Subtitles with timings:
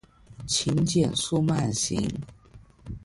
[0.47, 2.09] 请减速慢行